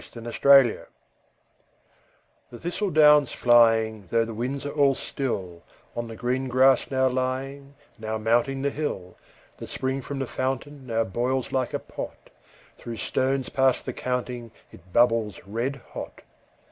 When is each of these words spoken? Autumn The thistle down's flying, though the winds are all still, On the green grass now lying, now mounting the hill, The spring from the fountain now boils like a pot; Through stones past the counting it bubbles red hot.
Autumn 0.17 0.23
The 2.49 2.57
thistle 2.57 2.89
down's 2.89 3.31
flying, 3.31 4.07
though 4.09 4.25
the 4.25 4.33
winds 4.33 4.65
are 4.65 4.71
all 4.71 4.95
still, 4.95 5.61
On 5.95 6.07
the 6.07 6.15
green 6.15 6.47
grass 6.47 6.89
now 6.89 7.07
lying, 7.07 7.75
now 7.99 8.17
mounting 8.17 8.63
the 8.63 8.71
hill, 8.71 9.15
The 9.57 9.67
spring 9.67 10.01
from 10.01 10.17
the 10.17 10.25
fountain 10.25 10.87
now 10.87 11.03
boils 11.03 11.51
like 11.51 11.75
a 11.75 11.77
pot; 11.77 12.31
Through 12.79 12.97
stones 12.97 13.49
past 13.49 13.85
the 13.85 13.93
counting 13.93 14.49
it 14.71 14.91
bubbles 14.91 15.35
red 15.45 15.75
hot. 15.91 16.21